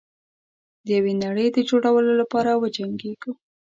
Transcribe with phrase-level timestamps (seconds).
[0.85, 3.31] د یوې نړۍ د جوړولو لپاره وجنګیږو.